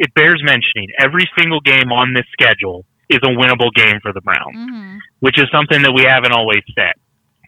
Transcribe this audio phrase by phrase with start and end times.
[0.00, 4.20] it bears mentioning every single game on this schedule is a winnable game for the
[4.20, 6.94] Browns, hmm which is something that we haven't always said.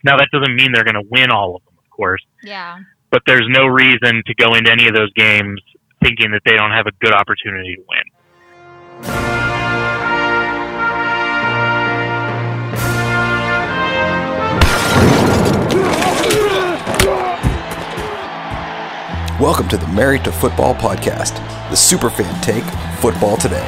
[0.05, 2.79] Now that doesn't mean they're going to win all of them, of course, Yeah.
[3.11, 5.61] but there's no reason to go into any of those games
[6.05, 9.32] thinking that they don't have a good opportunity to win.
[19.43, 21.35] Welcome to the Married to Football podcast,
[21.69, 22.63] the superfan take
[23.01, 23.59] football today.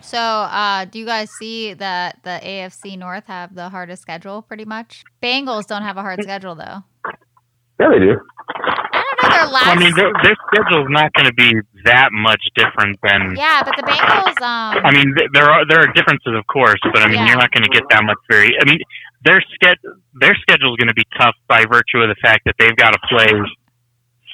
[0.00, 4.64] So, uh, do you guys see that the AFC North have the hardest schedule pretty
[4.64, 5.04] much?
[5.22, 6.82] Bengals don't have a hard schedule though.
[7.78, 8.18] Yeah, they do.
[8.48, 9.66] I don't know their last.
[9.66, 11.52] I mean, their, their schedule is not going to be
[11.88, 13.34] that much different than.
[13.36, 14.36] yeah, but the Bengals.
[14.44, 17.26] Um, I mean, th- there are there are differences, of course, but I mean, Yeah.
[17.28, 18.52] you're not going to get that much very.
[18.60, 18.78] I mean,
[19.24, 19.82] their sched-
[20.20, 22.92] their schedule is going to be tough by virtue of the fact that they've got
[22.92, 23.30] to play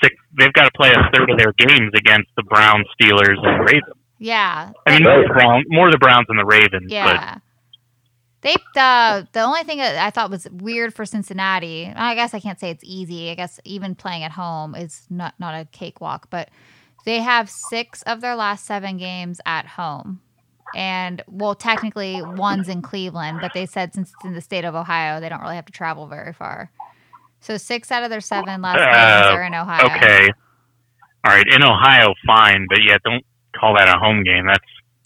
[0.02, 0.14] six.
[0.38, 3.97] They've got to play a third of their games against the Browns, Steelers, and Ravens.
[4.19, 6.91] yeah, I mean, more the Browns, more the Browns and the Ravens.
[6.91, 7.38] Yeah.
[8.42, 12.41] They the the only thing that I thought was weird for Cincinnati, I guess I
[12.41, 13.30] can't say it's easy.
[13.30, 16.50] I guess even playing at home is not not a cakewalk, but
[17.05, 20.20] they have six of their last seven games at home.
[20.74, 24.74] And well, technically one's in Cleveland, but they said since it's in the state of
[24.74, 26.70] Ohio, they don't really have to travel very far.
[27.41, 29.86] So six out of their seven last Uh, games are in Ohio.
[29.86, 30.30] Okay.
[31.25, 33.25] All right, in Ohio, fine, but yeah, don't
[33.58, 34.47] call that a home game.
[34.47, 34.64] That's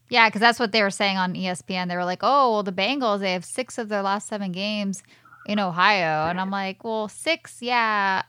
[0.08, 1.88] Yeah, because that's what they were saying on ESPN.
[1.88, 5.02] They were like, "Oh, well, the Bengals they have six of their last seven games
[5.44, 8.22] in Ohio," and I'm like, "Well, six, yeah,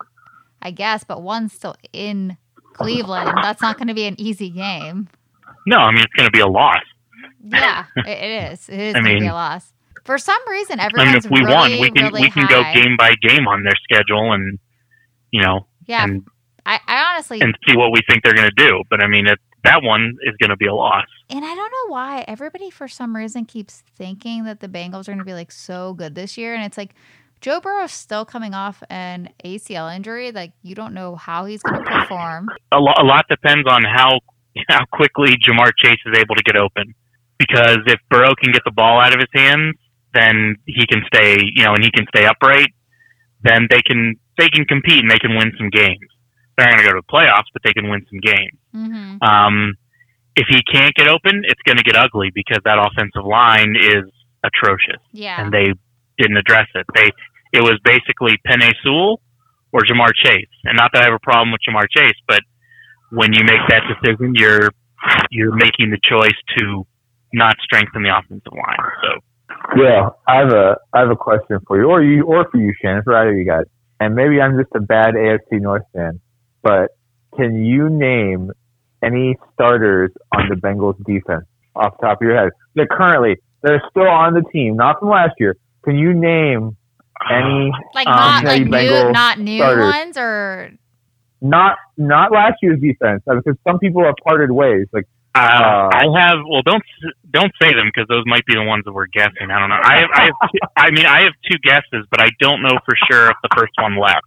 [0.61, 2.37] I guess, but one's still in
[2.79, 3.31] Cleveland.
[3.41, 5.09] That's not going to be an easy game."
[5.65, 5.77] no.
[5.77, 6.83] I mean, it's going to be a loss.
[7.43, 8.69] Yeah, it, is.
[8.69, 9.73] It is going to be a loss.
[10.05, 12.47] For some reason, everyone's I mean, if we really, won, we can really we can
[12.47, 14.57] go game by game on their schedule and
[15.31, 16.25] you know Yeah, and
[16.65, 18.83] I, I honestly, and see what we think they're going to do.
[18.89, 21.05] But I mean, it, that one is going to be a loss.
[21.29, 25.11] And I don't know why everybody for some reason keeps thinking that the Bengals are
[25.11, 26.95] going to be like so good this year and it's like
[27.41, 31.83] Joe Burrow's still coming off an ACL injury like you don't know how he's going
[31.83, 32.49] to perform.
[32.71, 34.19] A, lo- a lot depends on how
[34.67, 36.93] how quickly Ja'Marr Chase is able to get open.
[37.37, 39.75] Because if Burrow can get the ball out of his hands,
[40.13, 42.73] then he can stay, you know, and he can stay upright.
[43.43, 45.99] Then they can they can compete and they can win some games.
[46.57, 48.57] They're not going to go to the playoffs, but they can win some games.
[48.75, 49.23] Mhm.
[49.25, 49.73] Um,
[50.35, 54.03] if he can't get open, it's going to get ugly because that offensive line is
[54.43, 55.41] atrocious, Yeah.
[55.41, 55.73] and they
[56.17, 56.85] didn't address it.
[56.95, 57.09] They
[57.53, 59.21] it was basically Penei Sewell
[59.71, 62.41] or Ja'Marr Chase, and not that I have a problem with Ja'Marr Chase, but
[63.11, 64.69] when you make that decision, you're
[65.31, 66.85] you're making the choice to
[67.33, 68.91] not strengthen the offensive line.
[69.03, 72.57] So Yeah, I have a I have a question for you, or you, or for
[72.57, 73.65] you, Shannon, for either of you guys.
[73.99, 76.19] And maybe I'm just a bad AFC North fan,
[76.63, 76.91] but
[77.35, 78.51] can you name
[79.03, 81.45] any starters on the Bengals defense
[81.75, 85.09] off the top of your head that currently they're still on the team, not from
[85.09, 85.55] last year?
[85.83, 86.77] Can you name
[87.29, 89.83] any like um, not like new not new starters.
[89.83, 90.71] ones or
[91.41, 94.87] not not last year's defense uh, because some people have parted ways.
[94.91, 96.83] Like uh, Uh, I have well, don't
[97.31, 99.51] don't say them because those might be the ones that we're guessing.
[99.51, 99.79] I don't know.
[99.81, 102.77] I have, I have two, I mean I have two guesses, but I don't know
[102.85, 104.25] for sure if the first one left.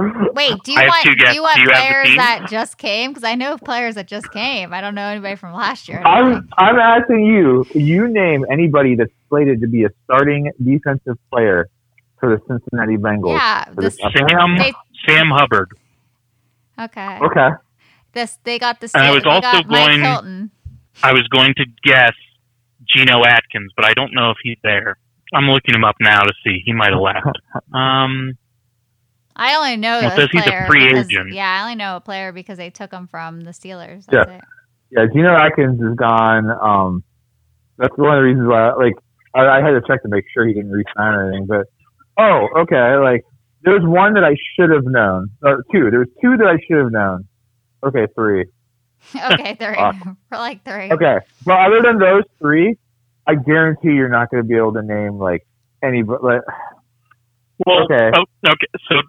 [0.00, 2.78] Wait, do you I want two do you want Do you have players that just
[2.78, 4.72] came cuz I know players that just came.
[4.72, 6.02] I don't know anybody from last year.
[6.04, 11.68] I'm I'm asking you, you name anybody that's slated to be a starting defensive player
[12.20, 13.36] for the Cincinnati Bengals.
[13.38, 14.72] yeah, for this, this Sam They-
[15.08, 15.70] Sam Hubbard.
[16.78, 17.18] okay.
[17.22, 17.48] Okay.
[18.12, 20.50] This they got the And I was also going-
[21.02, 22.14] I was going to guess
[22.88, 24.96] Geno Atkins, but I don't know if he's there.
[25.34, 26.62] I'm looking him up now to see.
[26.64, 27.26] He might have left.
[27.74, 28.32] Um,
[29.36, 31.32] I only know Well, this he's a free because- agent.
[31.32, 34.06] Yeah, I only know a player because they took him from the Steelers.
[34.06, 34.40] That's it.
[34.90, 36.50] Yeah, Geno Atkins is gone.
[36.50, 37.04] Um,
[37.76, 38.94] that's one of the reasons why, like,
[39.34, 41.46] I, I had to check to make sure he didn't re-sign or anything.
[41.46, 41.66] But
[42.18, 42.96] oh, okay.
[42.96, 43.24] Like,
[43.62, 45.90] there's one that I should have known, or two.
[45.90, 47.26] There's two that I should have known.
[47.84, 48.44] Okay, three.
[49.14, 49.76] Okay, three.
[49.76, 50.16] Awesome.
[50.30, 50.90] We're like three.
[50.92, 52.76] Okay, but other than those three,
[53.26, 55.46] I guarantee you're not going to be able to name like
[55.82, 56.02] any.
[56.02, 56.42] but, Like,
[57.64, 58.10] well, Okay.
[58.16, 58.66] oh, okay.
[58.90, 59.00] So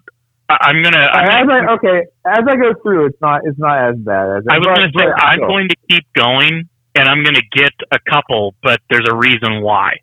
[0.50, 0.98] I- I'm gonna.
[0.98, 4.44] as I'm I, okay, as I go through, it's not it's not as bad as
[4.50, 7.24] I was but- going to say but I'm still, going to keep going, and I'm
[7.24, 9.94] going to get a couple, but there's a reason why.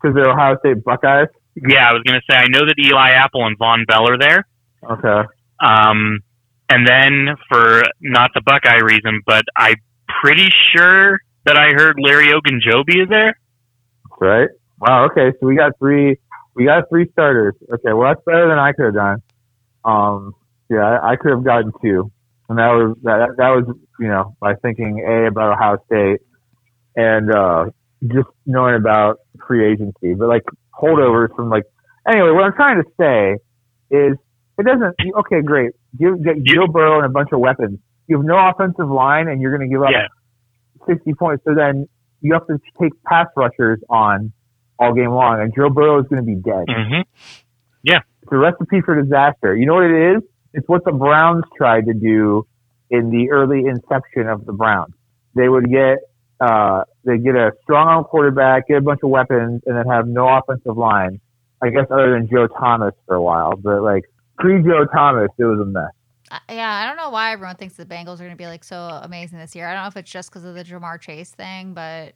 [0.00, 1.28] because they're Ohio State Buckeyes.
[1.66, 4.18] Yeah, I was going to say I know that Eli Apple and Vonn Bell are
[4.18, 4.46] there.
[4.88, 5.28] Okay.
[5.60, 6.20] Um,
[6.68, 9.76] and then for not the Buckeye reason, but I'm
[10.22, 13.38] pretty sure that I heard Larry Ogunjobi is there.
[14.20, 14.48] Right.
[14.80, 15.06] Wow.
[15.06, 16.16] Okay, so we got three.
[16.54, 17.54] We got three starters.
[17.72, 19.22] Okay, well that's better than I could have done.
[19.84, 20.34] Um,
[20.68, 22.10] yeah, I, I could have gotten two,
[22.48, 23.36] and that was that.
[23.38, 23.64] That was
[23.98, 26.20] you know by thinking a about Ohio State
[26.96, 27.70] and uh,
[28.06, 30.42] just knowing about free agency, but like
[30.80, 31.64] holdovers from like.
[32.06, 33.32] Anyway, what I'm trying to say
[33.90, 34.16] is
[34.58, 34.94] it doesn't.
[35.18, 35.72] Okay, great.
[35.98, 37.78] Give get Joe Burrow and a bunch of weapons.
[38.06, 40.06] You have no offensive line, and you're going to give up Yeah.
[40.86, 41.44] 60 points.
[41.44, 41.86] So then
[42.22, 44.32] you have to take pass rushers on
[44.78, 46.64] all game long, and Joe Burrow is going to be dead.
[46.68, 47.00] hmm
[47.84, 49.56] It's a recipe for disaster.
[49.56, 50.22] You know what it is?
[50.54, 52.46] It's what the Browns tried to do
[52.90, 54.94] in the early inception of the Browns.
[55.34, 55.98] They would get
[56.40, 60.06] uh, they get a strong arm quarterback, get a bunch of weapons, and then have
[60.06, 61.20] no offensive line.
[61.60, 64.04] I guess other than Joe Thomas for a while, but like
[64.38, 65.90] pre Joe Thomas, it was a mess.
[66.30, 68.62] Uh, yeah, I don't know why everyone thinks the Bengals are going to be like
[68.62, 69.66] so amazing this year.
[69.66, 72.12] I don't know if it's just because of the Ja'Marr Chase thing, but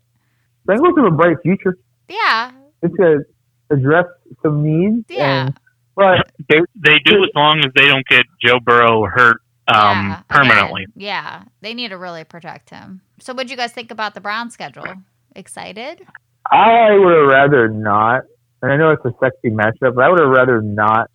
[0.68, 1.76] Bengals have a bright future.
[2.08, 2.52] yeah,
[2.82, 3.24] It's to
[3.70, 4.06] address
[4.42, 5.06] some needs.
[5.08, 5.46] Yeah.
[5.46, 5.58] And,
[5.96, 10.22] but They they do as long as they don't get Joe Burrow hurt um, yeah,
[10.28, 10.82] permanently.
[10.84, 13.00] again, yeah, they need to really protect him.
[13.20, 14.94] So, what do you guys think about the Brown schedule?
[15.36, 16.02] Excited?
[16.50, 18.22] I would have rather not,
[18.60, 21.08] and I know it's a sexy matchup, but I would have rather not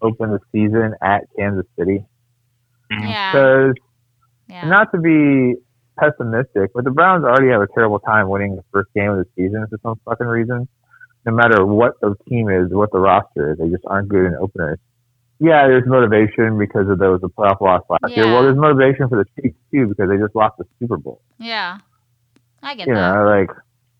[0.00, 2.04] open the season at Kansas City
[2.92, 3.08] Mhm.
[3.08, 3.74] Yeah, because
[4.48, 5.56] yeah, not to be
[5.98, 9.26] pessimistic, but the Browns already have a terrible time winning the first game of the
[9.36, 10.68] season for some fucking reason.
[11.24, 14.34] No matter what the team is, what the roster is, they just aren't good in
[14.34, 14.78] openers.
[15.42, 18.26] Yeah, there's motivation because of those the playoff loss last year.
[18.26, 21.20] Well, there's motivation for the Chiefs too because they just lost the Super Bowl.
[21.38, 21.78] yeah.
[22.62, 23.14] I get you that.
[23.14, 23.50] know, like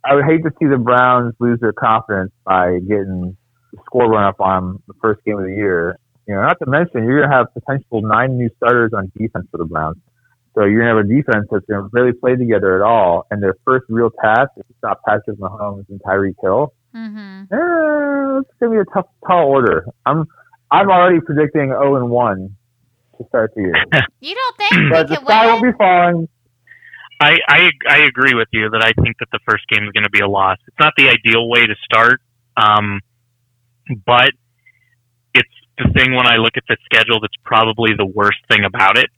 [0.04, 3.36] I would hate to see the Browns lose their confidence by getting
[3.72, 5.98] the score run up on the first game of the year.
[6.28, 9.58] You know, not to mention you're gonna have potential nine new starters on defense for
[9.58, 9.96] the Browns.
[10.54, 13.56] So you're gonna have a defense that's gonna really play together at all, and their
[13.64, 16.72] first real task is to stop Patrick Mahomes and Tyreek Hill.
[16.92, 19.86] hmm Eh, it's gonna be a tough, tall order.
[20.06, 20.28] I'm,
[20.72, 22.56] I'm already predicting 0 and 1
[23.18, 23.74] to start the year,
[24.20, 25.48] You don't think but they the can sky win?
[25.48, 26.28] won't be falling.
[27.20, 30.04] I, I I agree with you that I think that the first game is going
[30.04, 30.58] to be a loss.
[30.68, 32.20] It's not the ideal way to start,
[32.56, 33.00] um,
[34.06, 34.30] but
[35.34, 35.48] it's
[35.78, 39.10] the thing when I look at the schedule that's probably the worst thing about it.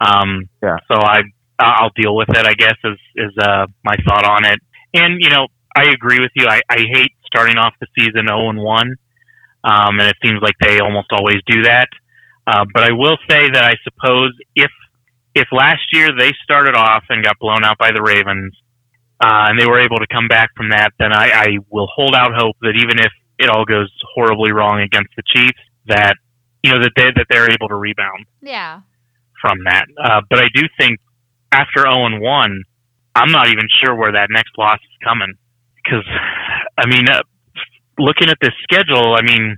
[0.00, 0.78] Um, Yeah.
[0.90, 1.22] So I
[1.58, 2.46] I'll deal with it.
[2.46, 4.58] I guess is is uh, my thought on it.
[4.94, 6.46] And you know I agree with you.
[6.48, 8.96] I, I hate starting off the season zero and one,
[9.64, 11.88] um, and it seems like they almost always do that.
[12.46, 14.70] Uh, but I will say that I suppose if
[15.34, 18.54] if last year they started off and got blown out by the Ravens,
[19.22, 22.14] uh, and they were able to come back from that, then I, I will hold
[22.14, 26.16] out hope that even if it all goes horribly wrong against the Chiefs, that
[26.62, 28.80] you know that they that they're able to rebound Yeah,
[29.40, 29.86] from that.
[30.02, 30.98] Uh, but I do think
[31.52, 32.62] after zero and one,
[33.14, 35.34] I'm not even sure where that next loss is coming
[35.84, 36.04] because
[36.78, 37.22] I mean, uh,
[37.98, 39.56] looking at this schedule, I mean,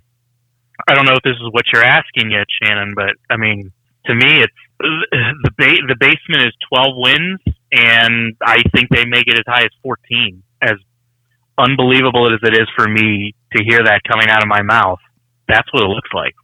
[0.89, 3.73] I don't know if this is what you're asking yet, Shannon, but I mean,
[4.07, 7.41] to me, it's the ba- the basement is 12 wins,
[7.73, 10.43] and I think they make it as high as 14.
[10.63, 10.75] As
[11.59, 14.99] unbelievable as it is for me to hear that coming out of my mouth,
[15.49, 16.35] that's what it looks like.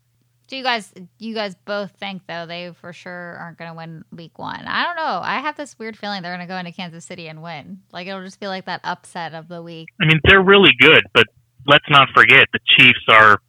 [0.46, 4.04] Do you guys you guys both think though they for sure aren't going to win
[4.10, 4.66] week 1?
[4.66, 5.20] I don't know.
[5.22, 7.82] I have this weird feeling they're going to go into Kansas City and win.
[7.92, 9.88] Like it'll just feel like that upset of the week.
[10.00, 11.26] I mean, they're really good, but
[11.66, 13.40] let's not forget the Chiefs are.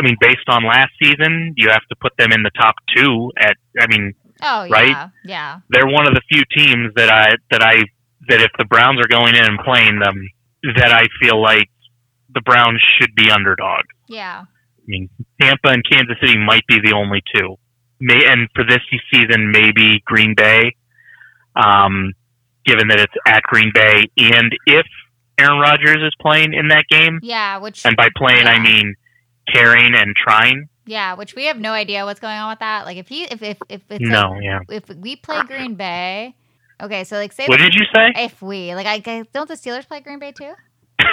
[0.00, 3.32] I mean, based on last season, you have to put them in the top two.
[3.36, 4.72] At I mean, Oh yeah.
[4.72, 5.10] Right?
[5.24, 5.60] Yeah.
[5.70, 7.84] they're one of the few teams that I that I
[8.28, 10.28] that if the Browns are going in and playing them,
[10.76, 11.70] that I feel like
[12.34, 13.82] the Browns should be underdog.
[14.08, 14.44] Yeah.
[14.44, 15.08] I mean,
[15.40, 17.56] Tampa and Kansas City might be the only two.
[18.00, 18.80] May and for this
[19.12, 20.76] season, maybe Green Bay,
[21.56, 22.12] um,
[22.64, 24.86] given that it's at Green Bay, and if
[25.38, 28.94] Aaron Rodgers is playing in that game, Yeah, which and by playing I mean
[29.52, 30.68] caring and trying.
[30.86, 32.84] yeah, which we have no idea what's going on with that.
[32.86, 34.60] Like if he if if if it's No, like, yeah.
[34.68, 36.34] if we play Green Bay,
[36.82, 38.12] okay, so like say What did you say?
[38.16, 38.98] if we like I
[39.32, 40.52] don't the Steelers play Green Bay too?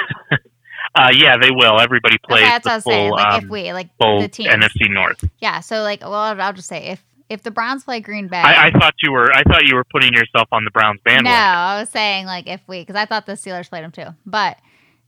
[0.97, 1.77] Uh, yeah, they will.
[1.81, 3.11] Everybody plays okay, that's the what I was full, saying.
[3.11, 5.25] Like um, if we like full the team, NFC North.
[5.39, 5.59] yeah.
[5.59, 8.67] So like, well, I'll I'll just say if if the Browns play Green Bay, I,
[8.67, 9.31] I thought you were.
[9.33, 11.25] I thought you were putting yourself on the Browns bandwagon.
[11.25, 11.77] no, bandwagon.
[11.77, 14.07] I was saying like if we because I thought the Steelers played them too.
[14.25, 14.57] But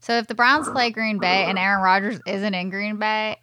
[0.00, 3.36] so if the Browns play Green Bay and Aaron Rodgers isn't in Green Bay,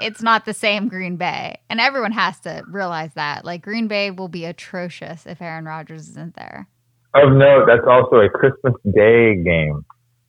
[0.00, 3.44] it's not the same Green Bay, and everyone has to realize that.
[3.44, 6.68] Like Green Bay will be atrocious if Aaron Rodgers isn't there.
[7.14, 9.84] Oh, of note, that's also a Christmas Day game.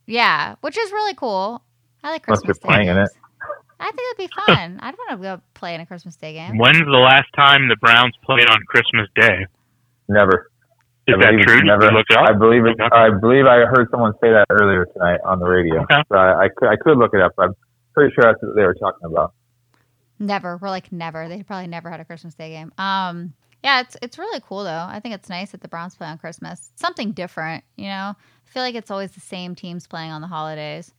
[0.07, 1.63] Yeah, which is really cool.
[2.03, 3.09] I like Unless Christmas you're playing Day in games.
[3.81, 4.79] I think it'd be fun.
[4.81, 6.57] I'd want to go play in a Christmas Day game.
[6.57, 9.47] When's the last time the Browns played on Christmas Day?
[10.07, 10.51] Never.
[11.07, 11.61] Is I that believe true?
[11.63, 12.29] never- you look it up?
[12.29, 12.79] I believe it.
[12.79, 12.89] Okay.
[12.95, 15.81] I believe I heard someone say that earlier tonight on the radio.
[15.81, 16.01] Okay.
[16.11, 17.33] So I, I could I could look it up.
[17.39, 17.55] I'm
[17.93, 19.33] pretty sure that's what they were talking about.
[20.19, 20.57] Never.
[20.57, 21.27] We're like never.
[21.27, 22.71] They probably never had a Christmas Day game.
[22.77, 23.33] Um,
[23.63, 24.85] yeah, it's it's really cool though.
[24.87, 26.69] I think it's nice that the Browns play on Christmas.
[26.75, 28.15] Something different, you know.
[28.15, 30.93] I feel like it's always the same teams playing on the holidays.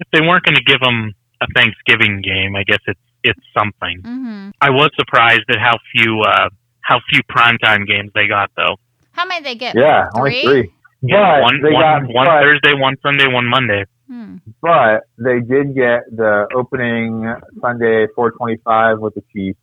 [0.00, 1.12] If they weren't going to give them
[1.44, 4.02] a Thanksgiving game, I guess it's it's something.
[4.02, 4.50] Mm-hmm.
[4.60, 6.48] I was surprised at how few uh,
[6.80, 8.76] how few primetime games they got though.
[9.12, 9.74] How many they get?
[9.76, 10.20] Yeah, Three?
[10.20, 10.72] only three.
[11.02, 13.84] Yeah, But one they one- got one but, Thursday, one Sunday, one Monday.
[14.06, 14.36] Hmm.
[14.60, 17.24] but they did get the opening
[17.62, 19.58] Sunday 425 with the Chiefs.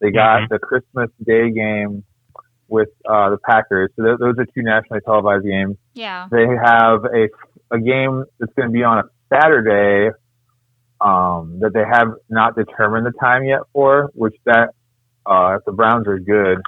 [0.00, 0.48] They got Mhm.
[0.50, 2.04] the Christmas Day game
[2.68, 3.90] with uh, the Packers.
[3.96, 5.76] So th- those are two nationally televised games.
[5.94, 6.28] Yeah.
[6.30, 7.28] They have a
[7.72, 10.10] a game that's going to be on a Saturday
[11.00, 14.70] um, that they have not determined the time yet for, which that
[15.26, 16.58] uh, if the Browns are good,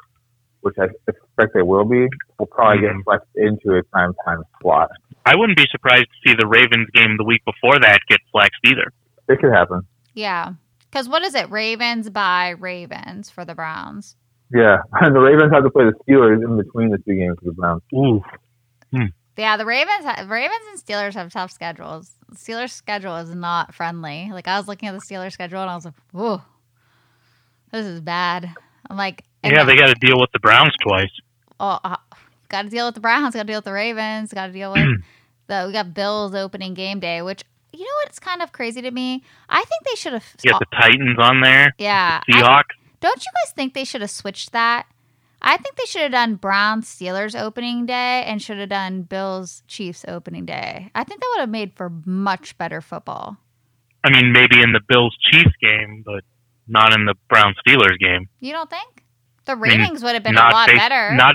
[0.60, 2.06] which I expect they will be,
[2.38, 2.96] will probably Mhm.
[2.96, 4.90] get flexed into a prime time slot.
[5.26, 8.60] I wouldn't be surprised to see the Ravens game the week before that get flexed
[8.64, 8.92] either.
[9.28, 9.82] It could happen.
[10.14, 10.54] Yeah.
[10.90, 11.50] Because what is it?
[11.50, 14.16] Ravens by Ravens for the Browns.
[14.54, 17.46] Yeah, and the Ravens have to play the Steelers in between the two games for
[17.46, 17.82] the Browns.
[17.94, 18.22] Ooh,
[19.36, 22.10] Yeah, the Ravens, ha- Ravens and Steelers have tough schedules.
[22.28, 24.28] The Steelers' schedule is not friendly.
[24.32, 26.42] Like I was looking at the Steelers' schedule and I was like, "Whoa,
[27.70, 28.50] this is bad."
[28.90, 31.10] I'm like, yeah, they got to deal with the Browns twice.
[31.60, 31.96] oh, uh,
[32.48, 34.72] got to deal with the Browns, got to deal with the Ravens, got to deal
[34.72, 34.86] with
[35.46, 35.64] the.
[35.66, 38.08] We got Bills opening game day, which you know what?
[38.08, 39.22] It's kind of crazy to me.
[39.48, 40.24] I think they should have.
[40.46, 42.74] Got the Titans on there, yeah, I- Seahawks.
[43.00, 44.86] don't you guys think they should have switched that?
[45.44, 49.64] I think they should have done Browns Steelers opening day and should have done Bills
[49.66, 50.90] Chiefs opening day.
[50.94, 53.36] I think that would have made for much better football.
[54.04, 56.22] I mean, maybe in the Bills Chiefs game, but
[56.68, 58.28] not in the Browns Steelers game.
[58.40, 59.02] You don't think?
[59.44, 61.14] The mean, ratings would have been a lot based- better.
[61.14, 61.34] Not,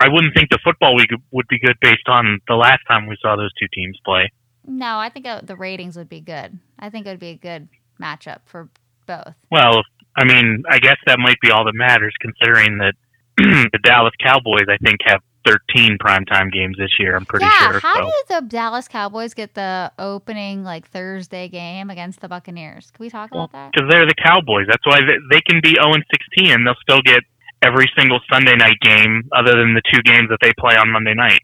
[0.00, 3.16] I wouldn't think the football week would be good based on the last time we
[3.22, 4.30] saw those two teams play.
[4.66, 6.58] no, I think uh, the ratings would be good.
[6.78, 7.68] I think it would be a good
[8.00, 8.68] matchup for
[9.06, 9.34] both.
[9.50, 9.82] Well,
[10.16, 12.94] I mean, I guess that might be all that matters, considering that
[13.72, 17.16] the Dallas Cowboys, I think, have 13 primetime games this year.
[17.16, 17.80] I'm pretty yeah, sure.
[17.80, 18.04] how so.
[18.10, 22.90] did the Dallas Cowboys get the opening like Thursday game against the Buccaneers?
[22.92, 23.72] Can we talk about that?
[23.72, 24.66] because they're the Cowboys.
[24.68, 26.04] That's why they, they can be 0 and
[26.36, 27.22] 16 and they'll still get
[27.62, 31.14] every single Sunday night game, other than the two games that they play on Monday
[31.14, 31.40] night.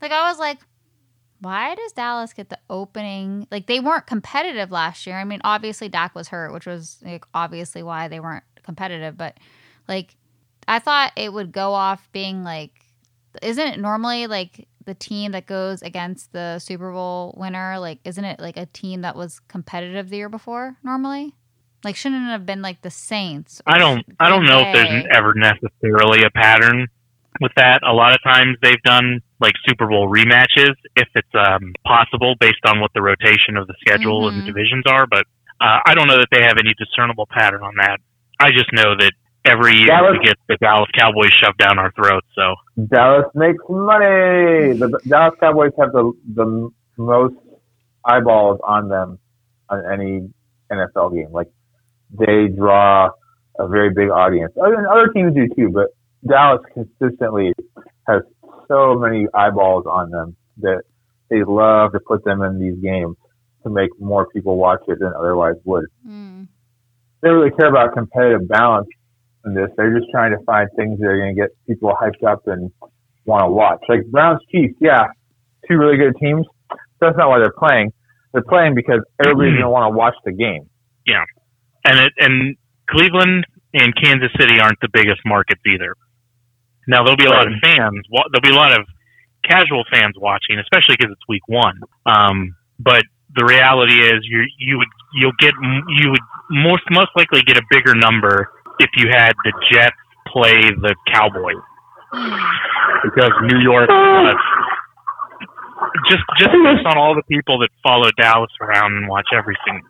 [0.00, 0.58] Like I was like,
[1.40, 3.46] why does Dallas get the opening?
[3.50, 5.16] Like they weren't competitive last year.
[5.16, 9.16] I mean, obviously Dak was hurt, which was like, obviously why they weren't competitive.
[9.16, 9.38] But
[9.88, 10.14] like,
[10.68, 12.72] I thought it would go off being like,
[13.42, 17.78] isn't it normally like the team that goes against the Super Bowl winner?
[17.78, 21.34] Like, isn't it like a team that was competitive the year before normally?
[21.84, 23.60] Like, shouldn't it have been like the Saints?
[23.66, 26.86] I don't I don't know if there's ever necessarily a pattern
[27.40, 27.82] with that.
[27.82, 32.64] A lot of times they've done like Super Bowl rematches if it's um, possible based
[32.66, 34.46] on what the rotation of the schedule and Mhm.
[34.46, 35.06] the divisions are.
[35.06, 35.24] But
[35.60, 37.98] uh, I don't know that they have any discernible pattern on that.
[38.40, 39.12] I just know that
[39.44, 42.26] every year Dallas- we get the Dallas Cowboys shoved down our throats.
[42.34, 42.54] So
[42.86, 44.72] Dallas makes money.
[44.74, 47.34] The Dallas Cowboys have the the most
[48.04, 49.18] eyeballs on them
[49.68, 50.28] on any
[50.70, 51.32] NFL game.
[51.32, 51.50] Like
[52.10, 53.10] they draw
[53.58, 54.52] a very big audience.
[54.60, 55.88] Other, other teams do too, but
[56.26, 57.52] Dallas consistently
[58.08, 58.22] has
[58.68, 60.82] so many eyeballs on them that
[61.30, 63.16] they love to put them in these games
[63.62, 65.86] to make more people watch it than otherwise would.
[66.06, 66.48] Mm.
[67.22, 68.88] They really care about competitive balance
[69.44, 69.68] in this.
[69.76, 72.70] They're just trying to find things that are going to get people hyped up and
[73.24, 73.80] want to watch.
[73.88, 75.04] Like Browns Chiefs, yeah,
[75.68, 76.46] two really good teams.
[77.00, 77.92] That's not why they're playing.
[78.32, 80.68] They're playing because everybody's going to want to watch the game.
[81.06, 81.24] Yeah,
[81.86, 82.56] and it and
[82.90, 85.94] Cleveland and Kansas City aren't the biggest markets either.
[86.86, 88.04] Now there'll be a lot of fans.
[88.10, 88.86] There'll be a lot of
[89.44, 91.80] casual fans watching, especially because it's week one.
[92.06, 93.02] Um, but
[93.36, 96.20] the reality is, you you would you'll get you would
[96.50, 99.96] most most likely get a bigger number if you had the Jets
[100.28, 101.62] play the Cowboys
[103.04, 103.88] because New York.
[103.90, 104.32] Uh,
[106.08, 109.80] just just based on all the people that follow Dallas around and watch everything.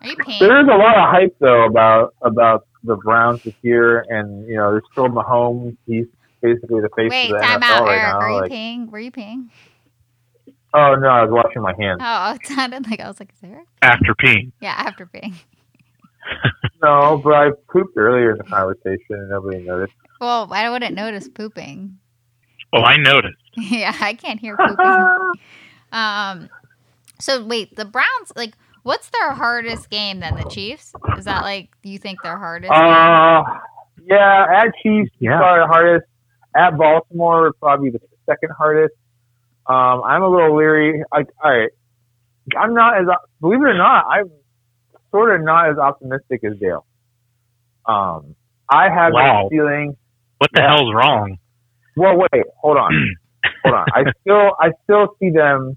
[0.00, 0.38] Are you paying?
[0.40, 4.56] There is a lot of hype though about about the Browns this year, and you
[4.56, 5.76] know, there's still Mahomes.
[5.86, 6.06] He's
[6.42, 8.12] basically the face Wait, of the time NFL out, right Eric.
[8.12, 8.18] now.
[8.20, 8.90] Are you Like, paying?
[8.90, 9.50] Were you paying?
[10.74, 12.00] oh no, I was washing my hands.
[12.02, 13.66] Oh, it sounded like I was like, is Eric?
[13.82, 15.34] After peeing, Yeah, after paying.
[16.82, 19.94] No, but I pooped earlier in the conversation, and nobody noticed.
[20.20, 21.98] Well, I wouldn't notice pooping.
[22.72, 23.36] well, I noticed.
[23.56, 25.32] yeah, I can't hear pooping.
[25.92, 26.48] um,
[27.20, 30.34] so wait, the Browns like, what's their hardest game then?
[30.36, 30.92] The Chiefs?
[31.16, 32.72] Is that like you think their hardest?
[32.72, 32.82] game?
[32.82, 33.42] Uh,
[34.04, 35.38] yeah, at Chiefs, Yeah.
[35.38, 36.06] probably the hardest.
[36.56, 38.94] at Baltimore probably the second hardest.
[39.66, 41.02] Um, I'm a little leery.
[41.12, 41.70] Like, all right,
[42.58, 43.06] I'm not as
[43.40, 44.30] believe it or not, I'm
[45.14, 46.84] sort of not as optimistic as Dale.
[47.86, 48.34] Um,
[48.68, 49.46] I have Wow.
[49.46, 49.96] a feeling.
[50.38, 50.68] What the Yeah.
[50.76, 51.38] hell's wrong?
[51.96, 52.92] Well, wait, hold on,
[53.64, 53.86] hold on.
[53.94, 55.76] I still, I still see them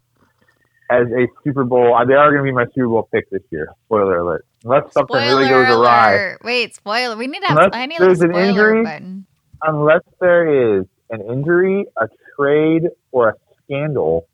[0.89, 1.93] as a Super Bowl.
[1.95, 3.67] uh, They are going to be my Super Bowl pick this year.
[3.85, 4.45] Spoiler alert.
[4.63, 6.11] Unless something Spoiler really goes awry.
[6.13, 6.39] alert.
[6.43, 7.15] Wait, spoiler.
[7.15, 7.57] We need to have.
[7.57, 8.83] Unless I need a there's an injury.
[8.83, 9.27] button.
[9.63, 14.27] unless there is an injury, a trade, or a scandal,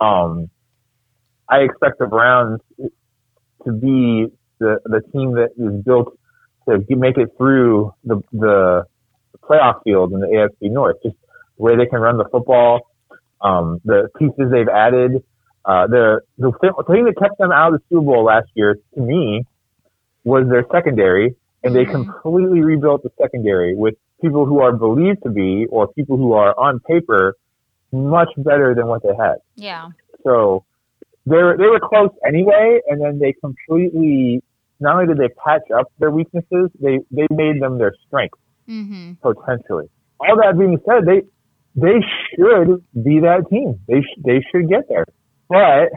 [0.00, 0.50] um,
[1.48, 2.60] I expect the Browns
[3.64, 4.26] to be
[4.62, 6.08] the the team that is built
[6.68, 8.84] to make it through the the
[9.42, 10.96] playoff field in the AFC North.
[11.02, 11.16] Just
[11.58, 12.72] the way they can run the football,
[13.40, 15.22] um, the pieces they've added.
[15.64, 16.50] Uh, the the
[16.88, 19.44] thing that kept them out of the Super Bowl last year, to me,
[20.24, 21.92] was their secondary, and they Mhm.
[21.92, 26.52] completely rebuilt the secondary with people who are believed to be, or people who are
[26.58, 27.36] on paper,
[27.92, 29.36] much better than what they had.
[29.56, 29.88] Yeah.
[30.24, 30.64] So
[31.26, 34.42] they were, they were close anyway, and then they completely
[34.82, 39.14] not only did they patch up their weaknesses, they they made them their strength Mm-hmm.
[39.22, 39.86] potentially.
[40.20, 41.22] All that being said, they
[41.74, 43.80] they should be that team.
[43.88, 45.04] They sh- they should get there.
[45.48, 45.88] But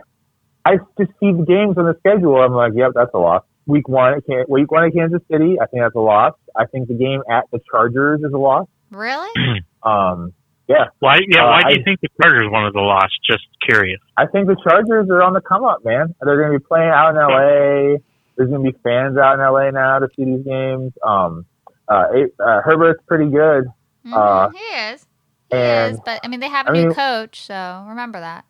[0.66, 2.38] I just see the games on the schedule.
[2.38, 3.44] I'm like, yep, that's a loss.
[3.68, 6.34] Week one, at Kan- week one at Kansas City, I think that's a loss.
[6.56, 8.68] I think the game at the Chargers is a loss.
[8.92, 9.30] Really?
[9.84, 10.34] Um,
[10.68, 11.20] yeah, Why?
[11.30, 11.44] Yeah.
[11.46, 13.10] Uh, why do you I- think the Chargers wanted the loss?
[13.30, 14.00] Just curious.
[14.18, 16.16] I think the Chargers are on the come up, man.
[16.22, 17.98] They're going to be playing out in LA.
[18.38, 20.94] There's going to be fans out in LA now to see these games.
[21.06, 21.46] Um,
[21.88, 22.06] uh,
[22.40, 23.66] uh, Herbert's pretty good.
[24.12, 25.06] Uh, he is.
[25.52, 26.02] He and- is.
[26.06, 28.46] But I mean, they have a I new mean- coach, so remember that.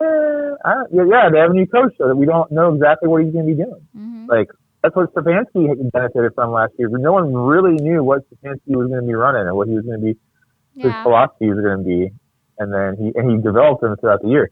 [0.00, 3.22] I, yeah, yeah, they have a new coach, so that we don't know exactly what
[3.24, 3.86] he's going to be doing.
[3.94, 4.48] hmm Like
[4.82, 6.88] that's what Stefanski benefited from last year.
[6.90, 9.84] No one really knew what Stefanski was going to be running and what he was
[9.84, 10.18] going to be,
[10.74, 11.02] his Yeah.
[11.02, 12.12] philosophy was going to be,
[12.58, 14.50] and then he and he developed them throughout the year.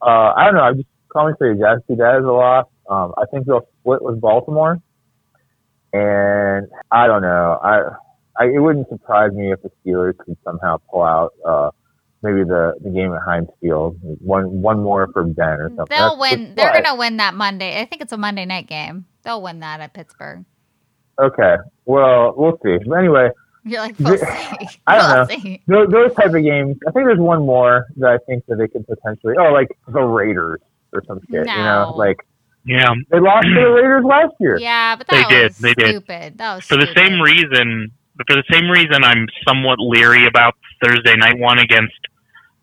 [0.00, 0.62] Uh, I don't know.
[0.64, 1.62] I just call me crazy.
[1.62, 2.66] I see that as a loss.
[2.92, 4.80] Um, I think they'll split with Baltimore,
[5.92, 7.58] and I don't know.
[7.62, 7.80] I,
[8.38, 11.32] I it wouldn't surprise me if the Steelers could somehow pull out.
[11.46, 11.70] Uh,
[12.24, 15.86] Maybe the, the game at Heinz Field, one one more for Ben or something.
[15.90, 16.54] They'll That's- win.
[16.54, 17.80] They're gonna win that Monday.
[17.80, 19.06] I think it's a Monday night game.
[19.24, 20.44] They'll win that at Pittsburgh.
[21.20, 21.56] Okay.
[21.84, 22.78] Well, we'll see.
[22.86, 23.30] But anyway,
[23.64, 24.18] You're like, we'll.
[24.86, 25.62] I don't we'll See.
[25.66, 26.76] those, those type of games.
[26.86, 29.34] I think there's one more that I think that they could potentially.
[29.36, 30.60] Oh, like the Raiders
[30.92, 31.44] or some shit.
[31.48, 31.96] You know, No.
[31.96, 32.18] like
[32.64, 32.94] Yeah.
[33.10, 34.58] they lost to the Raiders last year.
[34.58, 36.38] Yeah, but They that did, was they did.
[36.38, 36.98] That was For the stupid.
[36.98, 37.90] same reason,
[38.26, 41.94] for the same reason, I'm somewhat leery about Thursday night one against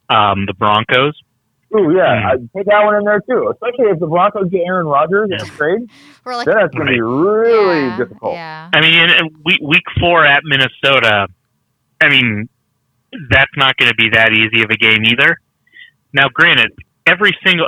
[0.10, 1.20] um, the Broncos.
[1.74, 2.02] Oh yeah.
[2.22, 2.26] Mm.
[2.32, 3.52] I'd put that one in there too.
[3.54, 5.82] Especially if the Broncos get Aaron Rodgers in a trade,
[6.26, 8.34] We're like, then that's going to be really yeah, difficult.
[8.34, 8.70] Yeah.
[8.74, 11.28] I mean, in, in week week four at Minnesota.
[12.02, 12.48] I mean,
[13.30, 15.38] that's not going to be that easy of a game either.
[16.14, 16.72] Now, granted,
[17.06, 17.68] every single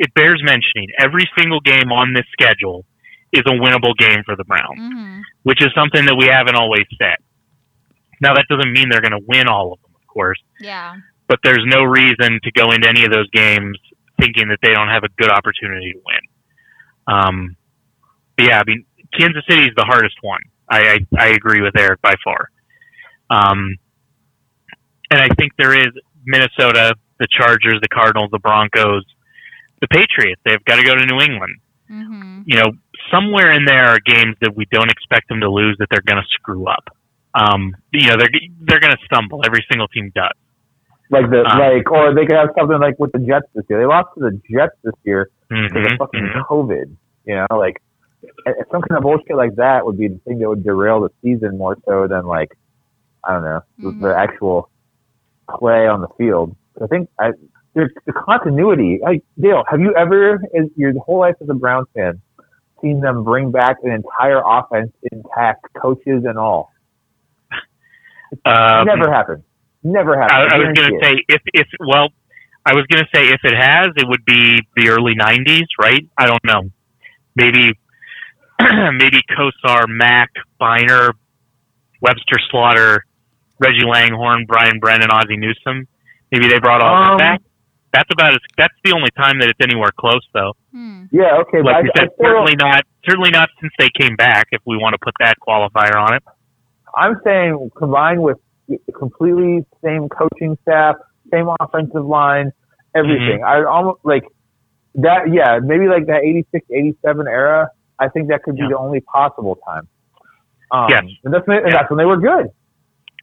[0.00, 2.84] it bears mentioning every single game on this schedule
[3.32, 6.84] is a winnable game for the Browns, hmm which is something that we haven't always
[7.00, 7.16] said.
[8.20, 10.96] Now, that doesn't mean they're going to win all of them, of course, Yeah.
[11.28, 13.78] but there's no reason to go into any of those games
[14.20, 16.20] thinking that they don't have a good opportunity to win.
[17.06, 17.56] Um,
[18.38, 18.84] yeah, I mean,
[19.18, 20.40] Kansas City is the hardest one.
[20.68, 22.48] I, I, I agree with Eric by far.
[23.30, 23.76] Um,
[25.10, 25.92] and I think there is
[26.26, 29.04] Minnesota, the Chargers, the Cardinals, the Broncos,
[29.80, 30.40] the Patriots.
[30.44, 31.56] They've got to go to New England.
[31.88, 32.72] hmm You know,
[33.10, 36.22] somewhere in there are games that we don't expect them to lose that they're going
[36.22, 36.84] to screw up.
[37.34, 38.30] Um, you know, they're
[38.62, 39.42] they're going to stumble.
[39.46, 40.32] Every single team does.
[41.10, 43.80] Like the Um, like, or they could have something like with the Jets this year.
[43.80, 46.46] They lost to the Jets this year because Mhm, of fucking mhm.
[46.46, 46.96] COVID.
[47.26, 47.80] You know, like
[48.46, 51.00] and- and some kind of bullshit like that would be the thing that would derail
[51.00, 52.52] the season more so than like
[53.24, 54.00] I don't know the- Mhm.
[54.02, 54.70] the actual
[55.58, 56.54] play on the field.
[56.82, 57.30] I think I,
[57.74, 59.00] the, the continuity.
[59.02, 62.20] Like Dale, have you ever, in your whole life as a Browns fan,
[62.82, 66.72] seen them bring back an entire offense intact, coaches and all?
[68.44, 69.42] Um, Never happened.
[69.82, 70.52] Never happened.
[70.52, 72.08] I, I was going to say if if well,
[72.66, 76.06] I was going to say if it has, it would be the early '90s, right?
[76.16, 76.70] I don't know.
[77.34, 77.72] Maybe
[78.60, 81.12] maybe Kosar, Mack, Byner,
[82.02, 83.04] Webster Slaughter,
[83.58, 85.88] Reggie Langhorne, Brian Brennan, Ozzie Newsome.
[86.30, 87.40] Maybe they brought all Um, that back.
[87.92, 88.38] That's about as.
[88.56, 90.52] That's the only time that it's anywhere close, though.
[90.72, 91.04] Hmm.
[91.10, 92.84] Yeah, okay, Like but you I, I said, still, certainly not.
[93.08, 94.46] Certainly not since they came back.
[94.52, 96.22] If we want to put that qualifier on it.
[96.96, 98.38] I'm saying combined with
[98.96, 100.96] completely same coaching staff,
[101.32, 102.52] same offensive line,
[102.94, 103.42] everything.
[103.44, 104.24] I almost like
[104.96, 105.32] that.
[105.32, 107.70] Yeah, maybe like that 86, 87 era.
[107.98, 108.68] I think that could be Yeah.
[108.70, 109.88] the only possible time.
[110.72, 111.04] Um, Yes.
[111.24, 111.78] and that's when, and Yeah.
[111.78, 112.50] that's when they were good.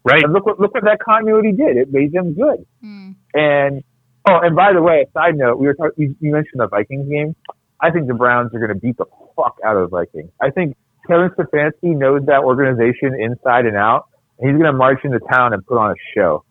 [0.04, 0.24] Right.
[0.24, 1.76] And look what look what that continuity did.
[1.78, 2.66] It made them good.
[2.84, 3.16] Mm.
[3.34, 3.84] And
[4.28, 5.94] oh, and by the way, side note, we were talking.
[5.98, 7.36] You, you mentioned the Vikings game.
[7.80, 10.32] I think the Browns are going to beat the fuck out of the Vikings.
[10.42, 10.76] I think
[11.08, 14.08] Kevin Stefanski knows that organization inside and out.
[14.40, 16.44] And he's going to march into town and put on a show.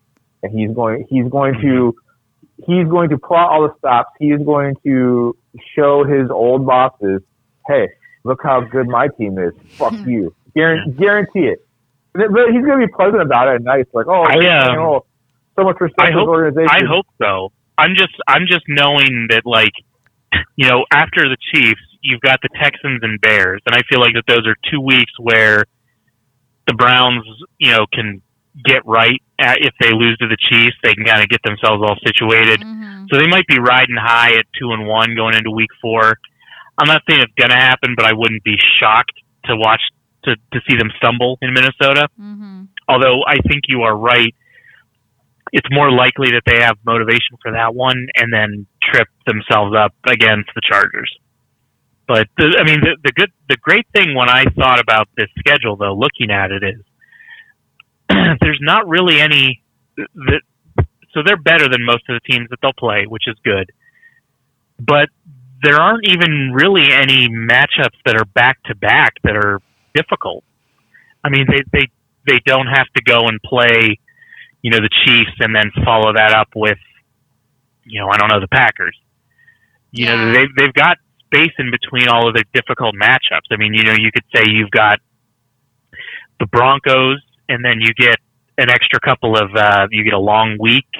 [0.43, 1.05] And he's going.
[1.09, 1.95] He's going to.
[2.65, 4.09] He's going to plot all the stops.
[4.19, 5.37] He is going to
[5.75, 7.21] show his old bosses,
[7.67, 7.87] "Hey,
[8.23, 9.53] look how good my team is.
[9.77, 10.35] Fuck you.
[10.55, 11.67] Guarantee, guarantee it."
[12.13, 14.73] But he's going to be pleasant about it and nice, like, "Oh, I, you oh,
[14.73, 15.05] know,
[15.57, 17.51] so much respect I for hope- the organization." I hope so.
[17.77, 19.73] I'm just I'm just knowing that like
[20.55, 24.13] you know after the Chiefs, you've got the Texans and Bears, and I feel like
[24.15, 25.65] that those are two weeks where
[26.67, 27.23] the Browns
[27.59, 28.21] you know can
[28.65, 31.83] get right at, if they lose to the Chiefs, they can kind of get themselves
[31.85, 32.59] all situated.
[32.61, 33.05] Mhm.
[33.11, 36.17] So they might be riding high at two and one going into week four.
[36.79, 39.13] I'm not saying it's going to happen, but I wouldn't be shocked
[39.45, 39.81] to watch
[40.25, 42.67] to to see them stumble in Minnesota Mhm.
[42.89, 44.33] although I think you are right.
[45.51, 49.93] It's more likely that they have motivation for that one and then trip themselves up
[50.07, 51.13] against the Chargers.
[52.07, 55.27] But the, I mean, the, the good, the great thing when I thought about this
[55.37, 56.81] schedule, though, looking at it, is
[58.41, 59.61] there's not really any.
[59.97, 60.41] That,
[61.13, 63.71] so they're better than most of the teams that they'll play, which is good.
[64.79, 65.09] But
[65.63, 69.59] there aren't even really any matchups that are back to back that are
[69.93, 70.43] difficult.
[71.23, 71.87] I mean, they they
[72.27, 73.99] they don't have to go and play,
[74.67, 76.77] you know, the Chiefs and then follow that up with,
[77.85, 78.97] you know, I don't know, the Packers.
[79.93, 83.47] You know, they've they've got space in between all of the difficult matchups.
[83.49, 84.99] I mean, you know, you could say you've got
[86.41, 88.17] the Broncos, and then you get
[88.57, 90.91] an extra couple of uh, you get a long week.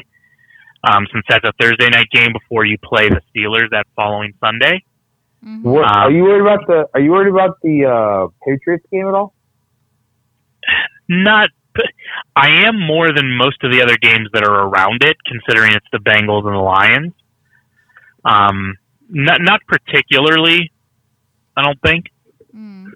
[0.90, 4.82] Um, since that's a Thursday night game before you play the Steelers that following Sunday.
[5.46, 5.64] Mhm.
[5.64, 9.08] What, Um, are you worried about the Are you worried about the uh, Patriots game
[9.10, 9.34] at all?
[11.10, 11.50] Not,
[12.36, 15.86] I am more than most of the other games that are around it, considering it's
[15.92, 17.14] the Bengals and the Lions.
[18.26, 18.76] Um,
[19.10, 20.72] not not particularly,
[21.56, 22.06] I don't think.
[22.56, 22.88] Mm.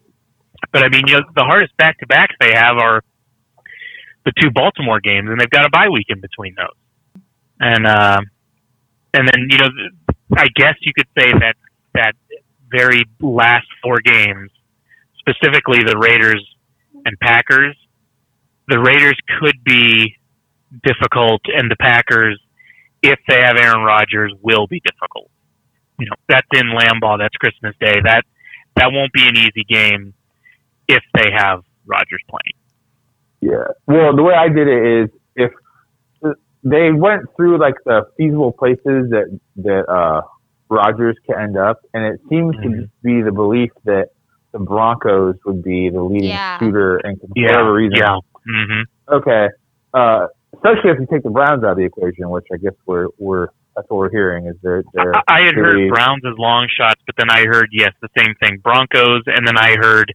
[0.72, 3.04] But I mean, you know, the hardest back to backs they have are
[4.26, 7.24] the two Baltimore games, and they've got a bye week in between those.
[7.60, 8.22] And uh,
[9.14, 9.70] and then you know,
[10.36, 11.56] I guess you could say that
[11.94, 12.14] that
[12.70, 14.52] very last four games,
[15.20, 16.46] specifically the Raiders
[17.06, 17.78] and Packers,
[18.72, 20.16] the Raiders could be
[20.84, 22.42] difficult, and the Packers,
[23.04, 25.30] if they have Aaron Rodgers, will be difficult.
[26.00, 27.18] You know, that's in Lambeau.
[27.20, 28.00] That's Christmas Day.
[28.04, 28.24] That
[28.78, 30.14] that won't be an easy game
[30.88, 32.56] if they have Rodgers playing.
[33.42, 33.74] Yeah.
[33.88, 35.52] Well, the way I did it is if
[36.64, 40.22] they went through like the feasible places that that uh,
[40.70, 42.90] Rodgers can end up, and it seems to Mhm.
[43.04, 44.10] be the belief that
[44.54, 46.60] the Broncos would be the leading Yeah.
[46.60, 48.18] shooter, and for Yeah, whatever reason, yeah.
[48.46, 49.48] Hmm okay.
[49.94, 53.08] Uh, especially if you take the Browns out of the equation, which I guess we're
[53.18, 56.38] we're that's what we're hearing is they're they're I, I had really- heard Browns as
[56.38, 60.14] long shots, but then I heard yes, the same thing, Broncos, and then I heard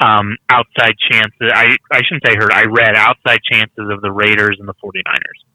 [0.00, 1.50] um, outside chances.
[1.54, 2.52] I I shouldn't say heard.
[2.52, 5.46] I read outside chances of the Raiders and the 49ers.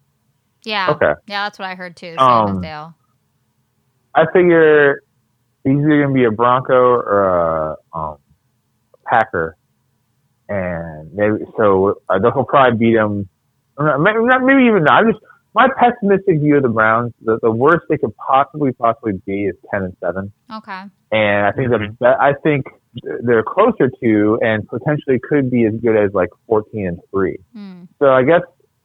[0.64, 0.92] Yeah.
[0.92, 1.14] okay.
[1.28, 2.16] Yeah, that's what I heard too.
[2.18, 2.94] Same Um, Dale.
[4.16, 5.02] I figure
[5.64, 8.18] he's either gonna be a Bronco or a um,
[9.06, 9.57] Packer,
[10.50, 13.28] and maybe so uh, they'll probably beat them.
[13.80, 15.04] Maybe, not, maybe even not.
[15.06, 17.14] I'm just my pessimistic view of the Browns.
[17.22, 20.84] The, the worst they could possibly possibly be is ten and seven, Okay.
[21.12, 21.98] and I think Mhm.
[22.00, 22.66] that I think
[23.22, 27.38] they're closer to and potentially could be as good as like fourteen and three.
[27.56, 27.88] Mm.
[28.00, 28.42] So I guess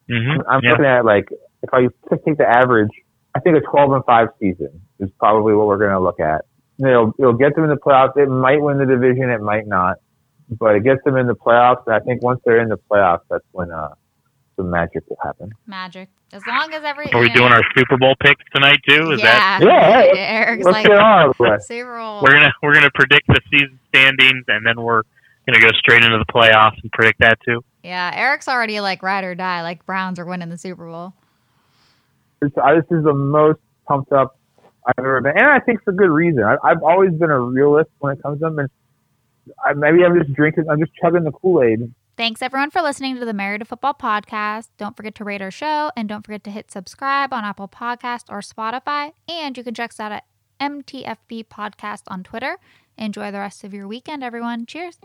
[0.09, 0.41] Mm-hmm.
[0.49, 1.29] I'm looking at like
[1.61, 2.89] if I take the average,
[3.33, 6.43] I think a 12 and five season is probably what we're going to look at.
[6.77, 8.17] It'll it'll get them in the playoffs.
[8.17, 9.95] It might win the division, it might not,
[10.49, 11.83] but it gets them in the playoffs.
[11.85, 13.93] And I think once they're in the playoffs, that's when uh
[14.55, 15.51] the magic will happen.
[15.65, 16.09] Magic.
[16.31, 17.11] As long as every.
[17.13, 17.35] Are we yeah.
[17.35, 19.11] doing our Super Bowl picks tonight too?
[19.11, 20.03] Is that yeah.
[20.13, 21.63] Yeah, Eric's Let's like get on with it.
[21.63, 22.21] Super Bowl.
[22.23, 25.03] we're gonna we're gonna predict the season standings, and then we're
[25.47, 27.63] gonna go straight into the playoffs and predict that too.
[27.83, 29.61] Yeah, Eric's already like ride or die.
[29.61, 31.13] Like Browns are winning the Super Bowl.
[32.41, 34.37] It's, I, this is the most pumped up
[34.85, 36.43] I've ever been, and I think for good reason.
[36.43, 38.69] I, I've always been a realist when it comes to them, and
[39.65, 41.93] I, maybe I'm just drinking, I'm just chugging the Kool Aid.
[42.15, 44.67] Thanks everyone for listening to the Married to Football podcast.
[44.77, 48.25] Don't forget to rate our show and don't forget to hit subscribe on Apple Podcast
[48.29, 49.13] or Spotify.
[49.27, 50.25] And you can check us out at
[50.61, 52.57] MTFB Podcast on Twitter.
[52.97, 54.67] Enjoy the rest of your weekend, everyone.
[54.67, 54.99] Cheers.